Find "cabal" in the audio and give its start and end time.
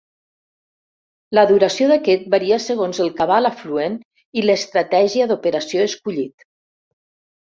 3.19-3.49